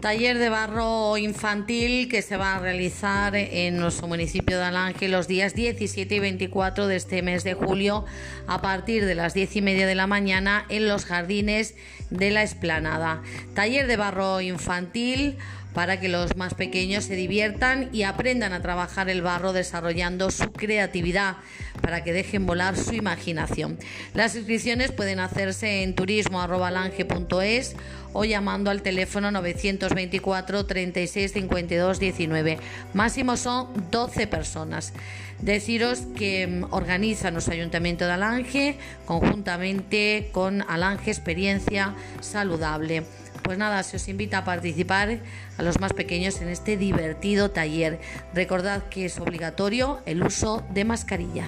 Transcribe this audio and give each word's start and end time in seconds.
Taller 0.00 0.36
de 0.36 0.50
barro 0.50 1.16
infantil 1.16 2.08
que 2.10 2.20
se 2.20 2.36
va 2.36 2.56
a 2.56 2.58
realizar 2.58 3.34
en 3.34 3.78
nuestro 3.78 4.06
municipio 4.06 4.58
de 4.58 4.64
Alange 4.64 5.08
los 5.08 5.26
días 5.26 5.54
17 5.54 6.14
y 6.14 6.18
24 6.18 6.86
de 6.86 6.96
este 6.96 7.22
mes 7.22 7.44
de 7.44 7.54
julio 7.54 8.04
a 8.46 8.60
partir 8.60 9.06
de 9.06 9.14
las 9.14 9.32
10 9.32 9.56
y 9.56 9.62
media 9.62 9.86
de 9.86 9.94
la 9.94 10.06
mañana 10.06 10.66
en 10.68 10.86
los 10.86 11.06
jardines 11.06 11.74
de 12.10 12.30
la 12.30 12.42
esplanada. 12.42 13.22
Taller 13.54 13.86
de 13.86 13.96
barro 13.96 14.42
infantil 14.42 15.38
para 15.72 16.00
que 16.00 16.08
los 16.08 16.36
más 16.36 16.54
pequeños 16.54 17.04
se 17.04 17.16
diviertan 17.16 17.88
y 17.92 18.04
aprendan 18.04 18.52
a 18.52 18.62
trabajar 18.62 19.08
el 19.08 19.22
barro 19.22 19.52
desarrollando 19.52 20.30
su 20.30 20.52
creatividad 20.52 21.36
para 21.86 22.02
que 22.02 22.12
dejen 22.12 22.46
volar 22.46 22.76
su 22.76 22.94
imaginación. 22.94 23.78
Las 24.12 24.34
inscripciones 24.34 24.90
pueden 24.90 25.20
hacerse 25.20 25.84
en 25.84 25.94
turismo.alange.es 25.94 27.76
o 28.12 28.24
llamando 28.24 28.72
al 28.72 28.82
teléfono 28.82 29.30
924 29.30 30.66
36 30.66 31.32
52 31.32 32.00
19. 32.00 32.58
Máximo 32.92 33.36
son 33.36 33.68
12 33.92 34.26
personas. 34.26 34.94
Deciros 35.40 36.00
que 36.16 36.48
mm, 36.48 36.74
organiza 36.74 37.30
nuestro 37.30 37.54
Ayuntamiento 37.54 38.04
de 38.04 38.12
Alange 38.14 38.78
conjuntamente 39.04 40.30
con 40.32 40.62
Alange 40.68 41.12
Experiencia 41.12 41.94
Saludable. 42.18 43.04
Pues 43.44 43.58
nada, 43.58 43.84
se 43.84 43.98
os 43.98 44.08
invita 44.08 44.38
a 44.38 44.44
participar 44.44 45.20
a 45.56 45.62
los 45.62 45.78
más 45.78 45.92
pequeños 45.92 46.40
en 46.40 46.48
este 46.48 46.76
divertido 46.76 47.52
taller. 47.52 48.00
Recordad 48.34 48.82
que 48.88 49.04
es 49.04 49.20
obligatorio 49.20 50.00
el 50.04 50.24
uso 50.24 50.66
de 50.74 50.84
mascarilla. 50.84 51.46